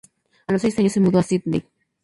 A 0.47 0.51
los 0.51 0.63
seis 0.63 0.79
años 0.79 0.93
se 0.93 0.99
mudó 0.99 1.19
a 1.19 1.21
Sídney. 1.21 1.63